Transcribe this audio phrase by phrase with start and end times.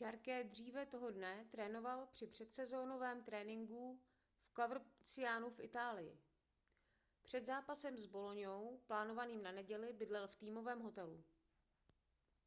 [0.00, 4.00] jarque dříve toho dne trénoval při předsezónovém tréninku
[4.42, 6.18] v covercianu v itálii
[7.22, 11.24] před zápasem s boloňou plánovaným na neděli bydlel v týmovém hotelu